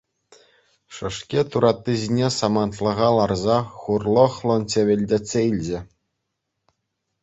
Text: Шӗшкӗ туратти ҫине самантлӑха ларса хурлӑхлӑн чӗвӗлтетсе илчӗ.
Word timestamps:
Шӗшкӗ 0.99 1.41
туратти 1.57 1.93
ҫине 2.05 2.27
самантлӑха 2.37 3.09
ларса 3.19 3.57
хурлӑхлӑн 3.79 4.61
чӗвӗлтетсе 4.77 5.39
илчӗ. 5.55 5.79